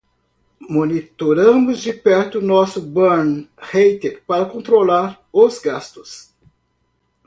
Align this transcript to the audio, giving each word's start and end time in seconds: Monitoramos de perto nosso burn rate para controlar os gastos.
Monitoramos 0.67 1.79
de 1.83 1.93
perto 1.93 2.41
nosso 2.41 2.81
burn 2.81 3.47
rate 3.55 4.19
para 4.25 4.47
controlar 4.49 5.23
os 5.31 5.59
gastos. 5.59 6.33